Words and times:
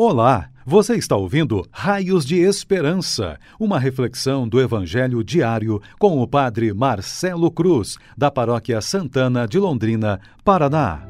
Olá, 0.00 0.48
você 0.64 0.94
está 0.94 1.16
ouvindo 1.16 1.66
Raios 1.72 2.24
de 2.24 2.36
Esperança, 2.36 3.36
uma 3.58 3.80
reflexão 3.80 4.48
do 4.48 4.60
Evangelho 4.60 5.24
diário 5.24 5.82
com 5.98 6.22
o 6.22 6.28
Padre 6.28 6.72
Marcelo 6.72 7.50
Cruz, 7.50 7.96
da 8.16 8.30
Paróquia 8.30 8.80
Santana 8.80 9.44
de 9.44 9.58
Londrina, 9.58 10.20
Paraná. 10.44 11.02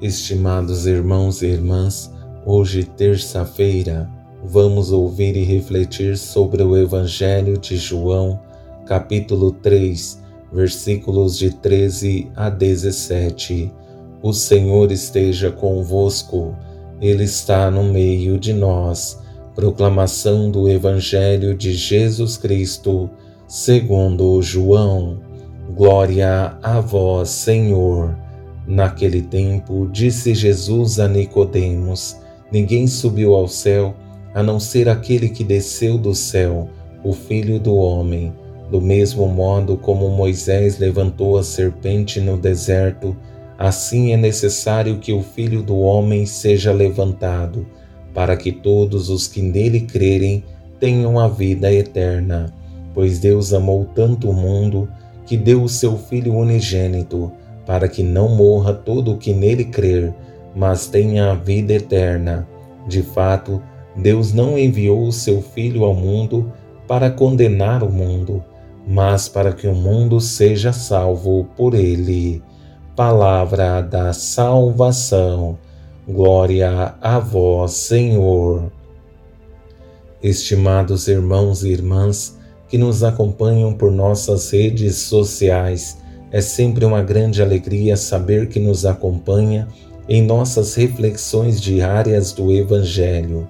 Estimados 0.00 0.86
irmãos 0.86 1.42
e 1.42 1.46
irmãs, 1.46 2.08
hoje, 2.46 2.84
terça-feira, 2.84 4.08
vamos 4.44 4.92
ouvir 4.92 5.36
e 5.36 5.42
refletir 5.42 6.16
sobre 6.16 6.62
o 6.62 6.76
Evangelho 6.76 7.58
de 7.58 7.76
João, 7.76 8.40
capítulo 8.86 9.50
3, 9.50 10.22
versículos 10.52 11.36
de 11.36 11.50
13 11.50 12.30
a 12.36 12.48
17. 12.48 13.72
O 14.22 14.32
Senhor 14.32 14.92
esteja 14.92 15.50
convosco. 15.50 16.54
Ele 17.00 17.24
está 17.24 17.70
no 17.70 17.84
meio 17.84 18.38
de 18.38 18.52
nós. 18.52 19.18
Proclamação 19.54 20.50
do 20.50 20.68
Evangelho 20.68 21.54
de 21.54 21.72
Jesus 21.72 22.36
Cristo, 22.36 23.08
segundo 23.46 24.40
João. 24.42 25.20
Glória 25.76 26.56
a 26.62 26.80
vós, 26.80 27.28
Senhor. 27.28 28.16
Naquele 28.66 29.22
tempo, 29.22 29.88
disse 29.90 30.34
Jesus 30.34 30.98
a 30.98 31.06
Nicodemos: 31.08 32.16
Ninguém 32.50 32.86
subiu 32.86 33.34
ao 33.34 33.46
céu, 33.46 33.94
a 34.34 34.42
não 34.42 34.58
ser 34.58 34.88
aquele 34.88 35.28
que 35.28 35.44
desceu 35.44 35.96
do 35.96 36.14
céu, 36.14 36.68
o 37.04 37.12
Filho 37.12 37.60
do 37.60 37.76
homem. 37.76 38.32
Do 38.70 38.80
mesmo 38.80 39.26
modo 39.28 39.76
como 39.76 40.10
Moisés 40.10 40.78
levantou 40.78 41.38
a 41.38 41.42
serpente 41.42 42.20
no 42.20 42.36
deserto, 42.36 43.16
Assim 43.58 44.12
é 44.12 44.16
necessário 44.16 44.98
que 44.98 45.12
o 45.12 45.20
Filho 45.20 45.64
do 45.64 45.80
Homem 45.80 46.24
seja 46.26 46.72
levantado, 46.72 47.66
para 48.14 48.36
que 48.36 48.52
todos 48.52 49.10
os 49.10 49.26
que 49.26 49.42
nele 49.42 49.80
crerem 49.80 50.44
tenham 50.78 51.18
a 51.18 51.26
vida 51.26 51.72
eterna. 51.72 52.54
Pois 52.94 53.18
Deus 53.18 53.52
amou 53.52 53.84
tanto 53.96 54.30
o 54.30 54.32
mundo 54.32 54.88
que 55.26 55.36
deu 55.36 55.64
o 55.64 55.68
seu 55.68 55.98
Filho 55.98 56.36
unigênito, 56.36 57.32
para 57.66 57.88
que 57.88 58.00
não 58.00 58.28
morra 58.28 58.72
todo 58.72 59.14
o 59.14 59.18
que 59.18 59.34
nele 59.34 59.64
crer, 59.64 60.14
mas 60.54 60.86
tenha 60.86 61.32
a 61.32 61.34
vida 61.34 61.74
eterna. 61.74 62.46
De 62.86 63.02
fato, 63.02 63.60
Deus 63.96 64.32
não 64.32 64.56
enviou 64.56 65.02
o 65.02 65.12
seu 65.12 65.42
Filho 65.42 65.82
ao 65.82 65.94
mundo 65.94 66.52
para 66.86 67.10
condenar 67.10 67.82
o 67.82 67.90
mundo, 67.90 68.42
mas 68.86 69.28
para 69.28 69.52
que 69.52 69.66
o 69.66 69.74
mundo 69.74 70.20
seja 70.20 70.72
salvo 70.72 71.44
por 71.56 71.74
ele 71.74 72.40
palavra 72.98 73.80
da 73.80 74.12
salvação. 74.12 75.56
Glória 76.04 76.96
a 77.00 77.20
vós, 77.20 77.74
Senhor. 77.74 78.72
Estimados 80.20 81.06
irmãos 81.06 81.62
e 81.62 81.68
irmãs 81.68 82.36
que 82.68 82.76
nos 82.76 83.04
acompanham 83.04 83.72
por 83.72 83.92
nossas 83.92 84.50
redes 84.50 84.96
sociais, 84.96 85.98
é 86.32 86.40
sempre 86.40 86.84
uma 86.84 87.00
grande 87.00 87.40
alegria 87.40 87.96
saber 87.96 88.48
que 88.48 88.58
nos 88.58 88.84
acompanha 88.84 89.68
em 90.08 90.20
nossas 90.20 90.74
reflexões 90.74 91.60
diárias 91.60 92.32
do 92.32 92.52
Evangelho, 92.52 93.46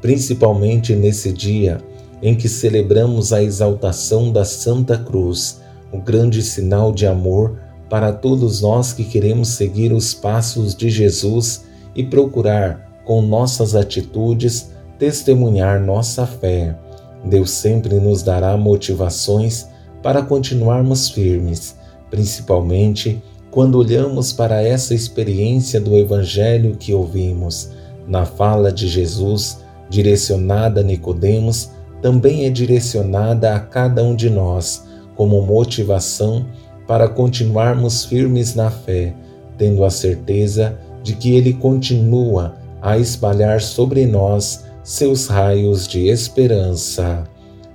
principalmente 0.00 0.94
nesse 0.94 1.32
dia 1.32 1.78
em 2.22 2.36
que 2.36 2.48
celebramos 2.48 3.32
a 3.32 3.42
exaltação 3.42 4.30
da 4.30 4.44
Santa 4.44 4.96
Cruz, 4.96 5.60
o 5.90 5.98
grande 5.98 6.40
sinal 6.40 6.92
de 6.92 7.04
amor 7.04 7.58
para 7.92 8.10
todos 8.10 8.62
nós 8.62 8.94
que 8.94 9.04
queremos 9.04 9.48
seguir 9.48 9.92
os 9.92 10.14
passos 10.14 10.74
de 10.74 10.88
Jesus 10.88 11.66
e 11.94 12.02
procurar, 12.02 12.90
com 13.04 13.20
nossas 13.20 13.74
atitudes, 13.74 14.70
testemunhar 14.98 15.78
nossa 15.78 16.26
fé. 16.26 16.74
Deus 17.22 17.50
sempre 17.50 17.96
nos 17.96 18.22
dará 18.22 18.56
motivações 18.56 19.68
para 20.02 20.22
continuarmos 20.22 21.10
firmes, 21.10 21.76
principalmente 22.08 23.22
quando 23.50 23.76
olhamos 23.76 24.32
para 24.32 24.62
essa 24.62 24.94
experiência 24.94 25.78
do 25.78 25.94
Evangelho 25.94 26.76
que 26.76 26.94
ouvimos. 26.94 27.72
Na 28.08 28.24
fala 28.24 28.72
de 28.72 28.88
Jesus, 28.88 29.58
direcionada 29.90 30.80
a 30.80 30.82
Nicodemos, 30.82 31.68
também 32.00 32.46
é 32.46 32.50
direcionada 32.50 33.54
a 33.54 33.60
cada 33.60 34.02
um 34.02 34.16
de 34.16 34.30
nós, 34.30 34.82
como 35.14 35.42
motivação 35.42 36.46
para 36.92 37.08
continuarmos 37.08 38.04
firmes 38.04 38.54
na 38.54 38.70
fé, 38.70 39.14
tendo 39.56 39.82
a 39.82 39.88
certeza 39.88 40.78
de 41.02 41.16
que 41.16 41.34
Ele 41.34 41.54
continua 41.54 42.54
a 42.82 42.98
espalhar 42.98 43.62
sobre 43.62 44.04
nós 44.04 44.66
seus 44.84 45.26
raios 45.26 45.88
de 45.88 46.08
esperança. 46.08 47.24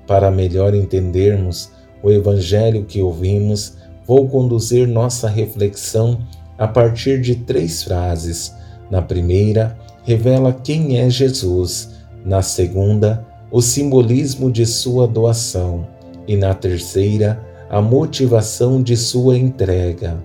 Para 0.05 0.29
melhor 0.29 0.75
entendermos 0.75 1.71
o 2.03 2.11
Evangelho 2.11 2.85
que 2.85 3.01
ouvimos, 3.01 3.77
vou 4.05 4.27
conduzir 4.29 4.87
nossa 4.87 5.27
reflexão 5.27 6.19
a 6.55 6.67
partir 6.67 7.19
de 7.19 7.37
três 7.37 7.81
frases. 7.81 8.53
Na 8.91 9.01
primeira, 9.01 9.75
revela 10.03 10.53
quem 10.53 10.99
é 10.99 11.09
Jesus. 11.09 11.89
Na 12.23 12.43
segunda, 12.43 13.25
o 13.49 13.63
simbolismo 13.63 14.51
de 14.51 14.63
sua 14.67 15.07
doação. 15.07 15.87
E 16.27 16.37
na 16.37 16.53
terceira, 16.53 17.46
a 17.69 17.81
motivação 17.81 18.81
de 18.81 18.95
sua 18.95 19.37
entrega. 19.37 20.23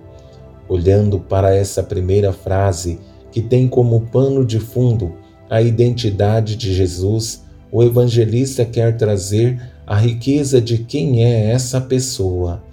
Olhando 0.67 1.19
para 1.19 1.53
essa 1.53 1.83
primeira 1.83 2.31
frase, 2.31 2.99
que 3.31 3.41
tem 3.41 3.67
como 3.67 4.01
pano 4.01 4.45
de 4.45 4.59
fundo 4.59 5.13
a 5.49 5.61
identidade 5.61 6.55
de 6.55 6.73
Jesus, 6.73 7.43
o 7.71 7.83
evangelista 7.83 8.63
quer 8.63 8.95
trazer 8.95 9.61
a 9.85 9.97
riqueza 9.97 10.61
de 10.61 10.77
quem 10.77 11.23
é 11.23 11.51
essa 11.51 11.81
pessoa. 11.81 12.63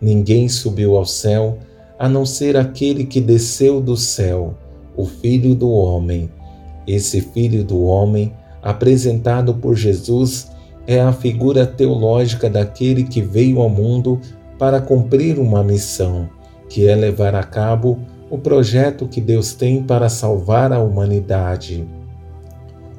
Ninguém 0.00 0.48
subiu 0.48 0.96
ao 0.96 1.06
céu 1.06 1.58
a 1.98 2.08
não 2.08 2.24
ser 2.26 2.56
aquele 2.56 3.04
que 3.04 3.20
desceu 3.20 3.80
do 3.80 3.96
céu, 3.96 4.54
o 4.96 5.04
Filho 5.06 5.54
do 5.54 5.70
Homem. 5.70 6.30
Esse 6.86 7.20
Filho 7.20 7.64
do 7.64 7.82
Homem, 7.82 8.32
apresentado 8.62 9.54
por 9.54 9.74
Jesus, 9.74 10.48
é 10.88 11.02
a 11.02 11.12
figura 11.12 11.66
teológica 11.66 12.48
daquele 12.48 13.04
que 13.04 13.20
veio 13.20 13.60
ao 13.60 13.68
mundo 13.68 14.18
para 14.58 14.80
cumprir 14.80 15.38
uma 15.38 15.62
missão, 15.62 16.30
que 16.66 16.88
é 16.88 16.94
levar 16.94 17.34
a 17.34 17.44
cabo 17.44 17.98
o 18.30 18.38
projeto 18.38 19.06
que 19.06 19.20
Deus 19.20 19.52
tem 19.52 19.82
para 19.82 20.08
salvar 20.08 20.72
a 20.72 20.80
humanidade. 20.80 21.86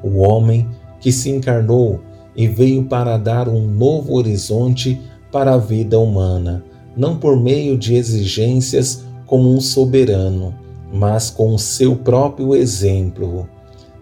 O 0.04 0.20
homem 0.20 0.70
que 1.00 1.12
se 1.12 1.32
encarnou 1.32 2.00
e 2.36 2.48
veio 2.48 2.84
para 2.84 3.18
dar 3.18 3.50
um 3.50 3.68
novo 3.68 4.14
horizonte 4.14 5.02
para 5.32 5.56
a 5.56 5.58
vida 5.58 5.98
humana, 5.98 6.64
não 6.96 7.18
por 7.18 7.42
meio 7.42 7.76
de 7.76 7.96
exigências 7.96 9.04
como 9.26 9.52
um 9.52 9.60
soberano, 9.60 10.54
mas 10.94 11.32
com 11.32 11.56
o 11.56 11.60
seu 11.60 11.96
próprio 11.96 12.56
exemplo. 12.56 13.50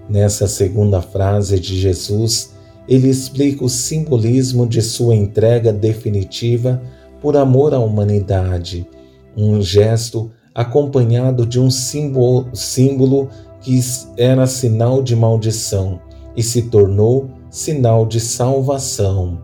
Nessa 0.09 0.45
segunda 0.45 1.01
frase 1.01 1.57
de 1.57 1.79
Jesus, 1.79 2.56
ele 2.87 3.09
explica 3.09 3.65
o 3.65 3.69
simbolismo 3.69 4.65
de 4.65 4.81
sua 4.81 5.15
entrega 5.15 5.73
definitiva 5.73 6.81
por 7.21 7.35
amor 7.35 7.73
à 7.73 7.79
humanidade, 7.79 8.87
um 9.35 9.61
gesto 9.61 10.31
acompanhado 10.53 11.45
de 11.45 11.59
um 11.59 11.69
símbolo, 11.69 12.47
símbolo 12.53 13.29
que 13.61 13.79
era 14.17 14.47
sinal 14.47 15.03
de 15.03 15.15
maldição 15.15 15.99
e 16.35 16.41
se 16.41 16.63
tornou 16.63 17.29
sinal 17.49 18.05
de 18.05 18.19
salvação. 18.19 19.41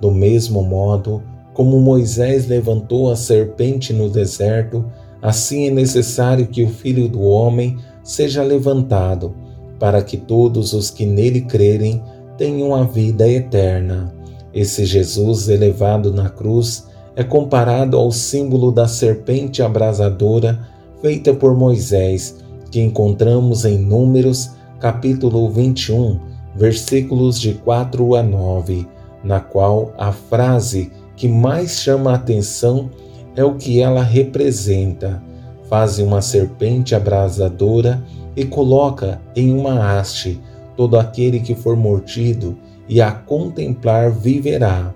Do 0.00 0.10
mesmo 0.10 0.62
modo 0.62 1.22
como 1.52 1.80
Moisés 1.80 2.46
levantou 2.46 3.10
a 3.10 3.16
serpente 3.16 3.92
no 3.92 4.10
deserto, 4.10 4.84
assim 5.22 5.66
é 5.66 5.70
necessário 5.70 6.46
que 6.46 6.62
o 6.62 6.68
Filho 6.68 7.08
do 7.08 7.22
Homem 7.22 7.78
seja 8.02 8.42
levantado, 8.42 9.34
para 9.78 10.02
que 10.02 10.18
todos 10.18 10.74
os 10.74 10.90
que 10.90 11.06
nele 11.06 11.40
crerem 11.40 12.02
tenham 12.36 12.74
a 12.74 12.84
vida 12.84 13.28
eterna. 13.28 14.12
Esse 14.52 14.86
Jesus 14.86 15.48
elevado 15.48 16.12
na 16.12 16.28
cruz 16.28 16.86
é 17.14 17.24
comparado 17.24 17.96
ao 17.96 18.12
símbolo 18.12 18.70
da 18.70 18.86
serpente 18.86 19.62
abrasadora 19.62 20.60
feita 21.00 21.32
por 21.34 21.54
Moisés, 21.54 22.36
que 22.70 22.80
encontramos 22.80 23.64
em 23.64 23.78
Números, 23.78 24.50
capítulo 24.80 25.50
21, 25.50 26.18
versículos 26.54 27.40
de 27.40 27.54
4 27.54 28.14
a 28.14 28.22
9, 28.22 28.86
na 29.22 29.40
qual 29.40 29.92
a 29.96 30.12
frase 30.12 30.90
que 31.16 31.28
mais 31.28 31.80
chama 31.80 32.12
a 32.12 32.14
atenção 32.16 32.90
é 33.34 33.44
o 33.44 33.54
que 33.54 33.80
ela 33.80 34.02
representa. 34.02 35.22
Faz 35.68 35.98
uma 35.98 36.22
serpente 36.22 36.94
abrasadora 36.94 38.02
e 38.36 38.44
coloca 38.44 39.20
em 39.34 39.52
uma 39.52 39.98
haste 39.98 40.40
todo 40.76 40.98
aquele 40.98 41.40
que 41.40 41.54
for 41.54 41.76
mortido 41.76 42.56
e 42.88 43.00
a 43.00 43.10
contemplar 43.10 44.10
viverá. 44.10 44.94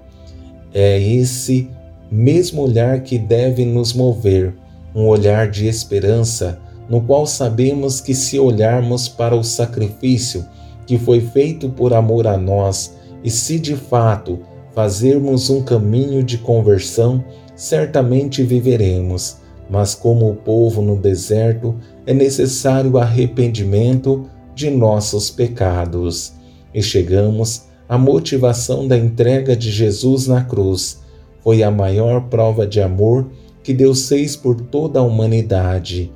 É 0.73 1.00
esse 1.00 1.69
mesmo 2.11 2.62
olhar 2.62 3.00
que 3.03 3.19
deve 3.19 3.65
nos 3.65 3.93
mover, 3.93 4.55
um 4.94 5.06
olhar 5.06 5.49
de 5.49 5.67
esperança 5.67 6.61
no 6.88 7.00
qual 7.00 7.25
sabemos 7.25 8.00
que 8.00 8.12
se 8.12 8.38
olharmos 8.38 9.09
para 9.09 9.37
o 9.37 9.44
sacrifício 9.44 10.44
que 10.87 10.99
foi 10.99 11.21
feito 11.21 11.69
por 11.69 11.94
amor 11.94 12.27
a 12.27 12.37
nós, 12.37 12.97
e 13.23 13.31
se 13.31 13.61
de 13.61 13.77
fato 13.77 14.41
fazermos 14.75 15.49
um 15.49 15.62
caminho 15.62 16.21
de 16.21 16.37
conversão, 16.38 17.25
certamente 17.55 18.43
viveremos. 18.43 19.37
Mas, 19.71 19.94
como 19.94 20.29
o 20.29 20.35
povo 20.35 20.82
no 20.82 20.97
deserto, 20.97 21.77
é 22.05 22.12
necessário 22.12 22.99
arrependimento 22.99 24.29
de 24.55 24.70
nossos 24.70 25.31
pecados. 25.31 26.32
E 26.75 26.82
chegamos 26.82 27.64
à 27.88 27.99
motivação 27.99 28.87
da 28.87 28.97
entrega 28.97 29.56
de 29.56 29.70
Jesus 29.70 30.26
na 30.26 30.44
cruz. 30.44 31.00
Foi 31.43 31.62
a 31.62 31.70
maior 31.70 32.29
prova 32.29 32.67
de 32.67 32.81
amor 32.81 33.26
que 33.62 33.75
Deus 33.75 34.08
fez 34.08 34.37
por 34.37 34.61
toda 34.61 35.00
a 35.00 35.02
humanidade. 35.02 36.12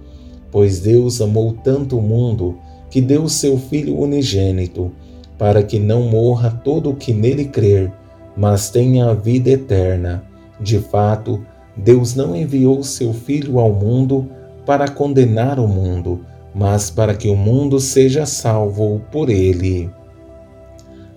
Pois 0.51 0.81
Deus 0.81 1.21
amou 1.21 1.53
tanto 1.65 1.99
o 1.99 2.03
mundo 2.03 2.57
que 2.91 3.01
deu 3.01 3.29
seu 3.29 3.59
Filho 3.59 3.99
unigênito, 3.99 4.93
para 5.37 5.65
que 5.65 5.81
não 5.81 6.03
morra 6.03 6.51
todo 6.51 6.91
o 6.91 6.95
que 6.95 7.13
nele 7.13 7.47
crer, 7.47 7.93
mas 8.37 8.71
tenha 8.71 9.07
a 9.07 9.15
vida 9.15 9.51
eterna. 9.51 10.25
De 10.61 10.79
fato, 10.79 11.45
Deus 11.77 12.15
não 12.15 12.37
enviou 12.37 12.85
seu 12.85 13.13
Filho 13.13 13.59
ao 13.59 13.73
mundo 13.73 14.29
para 14.65 14.89
condenar 14.89 15.59
o 15.59 15.67
mundo, 15.67 16.21
mas 16.55 16.89
para 16.89 17.15
que 17.15 17.29
o 17.29 17.37
mundo 17.37 17.81
seja 17.81 18.25
salvo 18.25 19.03
por 19.11 19.29
ele. 19.29 19.91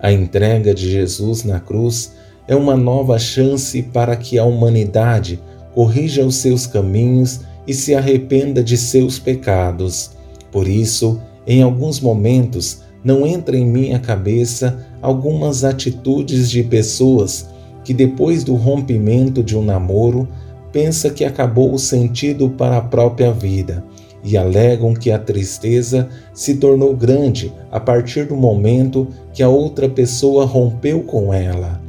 A 0.00 0.10
entrega 0.10 0.74
de 0.74 0.90
Jesus 0.90 1.44
na 1.44 1.60
cruz 1.60 2.12
é 2.48 2.56
uma 2.56 2.76
nova 2.76 3.18
chance 3.18 3.82
para 3.82 4.16
que 4.16 4.38
a 4.38 4.44
humanidade 4.44 5.40
corrija 5.74 6.24
os 6.24 6.36
seus 6.36 6.66
caminhos 6.66 7.40
e 7.66 7.74
se 7.74 7.94
arrependa 7.94 8.62
de 8.62 8.76
seus 8.76 9.18
pecados. 9.18 10.10
Por 10.50 10.66
isso, 10.66 11.20
em 11.46 11.62
alguns 11.62 12.00
momentos, 12.00 12.82
não 13.04 13.26
entra 13.26 13.56
em 13.56 13.66
minha 13.66 13.98
cabeça 13.98 14.86
algumas 15.00 15.62
atitudes 15.62 16.50
de 16.50 16.62
pessoas 16.62 17.48
que 17.84 17.94
depois 17.94 18.42
do 18.42 18.54
rompimento 18.54 19.42
de 19.42 19.56
um 19.56 19.62
namoro 19.62 20.28
pensa 20.72 21.10
que 21.10 21.24
acabou 21.24 21.72
o 21.72 21.78
sentido 21.78 22.50
para 22.50 22.78
a 22.78 22.82
própria 22.82 23.32
vida 23.32 23.84
e 24.22 24.36
alegam 24.36 24.94
que 24.94 25.10
a 25.10 25.18
tristeza 25.18 26.08
se 26.34 26.56
tornou 26.56 26.94
grande 26.94 27.52
a 27.70 27.78
partir 27.78 28.26
do 28.26 28.36
momento 28.36 29.08
que 29.32 29.42
a 29.42 29.48
outra 29.48 29.88
pessoa 29.88 30.44
rompeu 30.44 31.02
com 31.02 31.32
ela. 31.32 31.80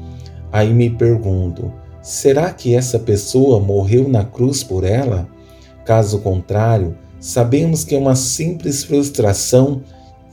Aí 0.51 0.73
me 0.73 0.89
pergunto: 0.89 1.71
será 2.01 2.51
que 2.51 2.75
essa 2.75 2.99
pessoa 2.99 3.59
morreu 3.59 4.07
na 4.07 4.23
cruz 4.23 4.63
por 4.63 4.83
ela? 4.83 5.27
Caso 5.85 6.19
contrário, 6.19 6.95
Sabemos 7.19 7.83
que 7.83 7.95
é 7.95 7.97
uma 7.97 8.15
simples 8.15 8.83
frustração 8.83 9.81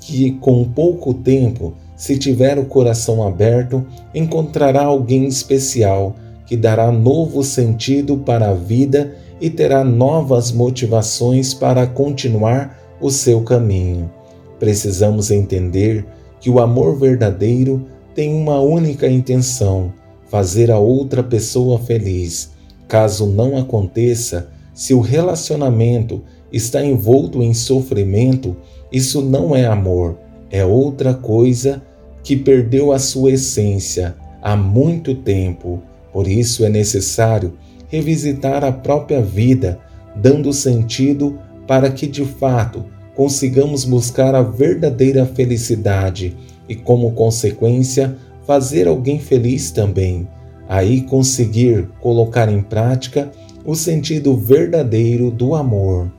que, 0.01 0.33
com 0.33 0.65
pouco 0.65 1.13
tempo, 1.13 1.75
se 1.97 2.17
tiver 2.17 2.59
o 2.59 2.67
coração 2.67 3.27
aberto, 3.27 3.85
encontrará 4.15 4.85
alguém 4.85 5.27
especial 5.27 6.15
que 6.47 6.57
dará 6.57 6.93
novo 6.93 7.43
sentido 7.43 8.19
para 8.19 8.51
a 8.51 8.55
vida 8.55 9.17
e 9.41 9.51
terá 9.51 9.85
novas 9.85 10.51
motivações 10.51 11.53
para 11.53 11.87
continuar 11.87 12.79
o 13.01 13.11
seu 13.11 13.43
caminho. 13.43 14.11
Precisamos 14.59 15.31
entender 15.31 16.07
que 16.41 16.49
o 16.49 16.61
amor 16.61 16.99
verdadeiro 16.99 17.87
tem 18.15 18.35
uma 18.35 18.61
única 18.61 19.09
intenção: 19.09 19.93
fazer 20.29 20.71
a 20.71 20.79
outra 20.79 21.23
pessoa 21.23 21.79
feliz. 21.79 22.51
Caso 22.89 23.27
não 23.27 23.57
aconteça, 23.57 24.49
se 24.73 24.95
o 24.95 25.01
relacionamento 25.01 26.23
está 26.53 26.85
envolto 26.85 27.43
em 27.43 27.53
sofrimento, 27.53 28.57
isso 28.93 29.21
não 29.21 29.55
é 29.57 29.67
amor, 29.67 30.17
é 30.51 30.65
outra 30.65 31.13
coisa 31.13 31.83
que 32.23 32.37
perdeu 32.37 32.93
a 32.93 32.99
sua 32.99 33.33
essência 33.33 34.15
há 34.41 34.57
muito 34.57 35.15
tempo. 35.15 35.83
Por 36.13 36.29
isso 36.29 36.65
é 36.65 36.69
necessário 36.69 37.55
revisitar 37.89 38.65
a 38.65 38.73
própria 38.73 39.21
vida, 39.21 39.79
dando 40.15 40.53
sentido 40.53 41.39
para 41.67 41.91
que 41.91 42.07
de 42.07 42.25
fato 42.25 42.85
consigamos 43.15 43.85
buscar 43.85 44.35
a 44.35 44.43
verdadeira 44.43 45.25
felicidade 45.25 46.37
e, 46.69 46.75
como 46.75 47.13
consequência, 47.13 48.17
fazer 48.47 48.87
alguém 48.87 49.19
feliz 49.19 49.71
também. 49.71 50.29
Aí 50.69 51.03
conseguir 51.03 51.89
colocar 52.01 52.51
em 52.51 52.63
prática 52.63 53.31
o 53.65 53.75
sentido 53.75 54.37
verdadeiro 54.37 55.31
do 55.31 55.55
amor 55.55 56.11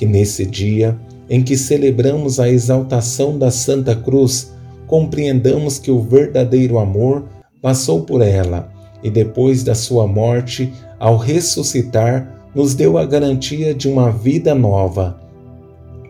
que 0.00 0.06
nesse 0.06 0.46
dia 0.46 0.98
em 1.28 1.42
que 1.42 1.56
celebramos 1.56 2.40
a 2.40 2.48
exaltação 2.48 3.38
da 3.38 3.50
Santa 3.50 3.94
Cruz, 3.94 4.52
compreendamos 4.86 5.78
que 5.78 5.90
o 5.90 6.00
verdadeiro 6.00 6.78
amor 6.78 7.28
passou 7.60 8.02
por 8.02 8.22
ela 8.22 8.72
e 9.02 9.10
depois 9.10 9.62
da 9.62 9.74
sua 9.74 10.06
morte, 10.06 10.72
ao 11.00 11.16
ressuscitar, 11.16 12.48
nos 12.54 12.74
deu 12.74 12.98
a 12.98 13.04
garantia 13.04 13.74
de 13.74 13.88
uma 13.88 14.12
vida 14.12 14.54
nova. 14.54 15.18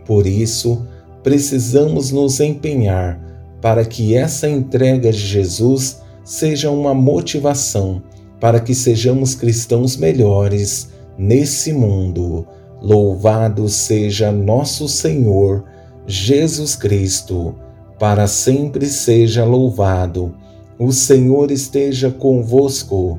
Por 0.05 0.27
isso, 0.27 0.85
precisamos 1.23 2.11
nos 2.11 2.41
empenhar 2.41 3.19
para 3.63 3.85
que 3.85 4.15
essa 4.15 4.49
entrega 4.49 5.11
de 5.13 5.19
Jesus 5.19 6.03
seja 6.25 6.71
uma 6.71 6.93
motivação 6.93 8.03
para 8.41 8.59
que 8.59 8.75
sejamos 8.75 9.35
cristãos 9.35 9.97
melhores 9.97 10.89
nesse 11.19 11.73
mundo. 11.73 12.47
Louvado 12.81 13.69
seja 13.69 14.33
nosso 14.33 14.89
Senhor 14.89 15.63
Jesus 16.07 16.75
Cristo, 16.75 17.55
para 17.99 18.27
sempre 18.27 18.87
seja 18.87 19.45
louvado. 19.45 20.35
O 20.79 20.91
Senhor 20.91 21.51
esteja 21.51 22.11
convosco, 22.11 23.19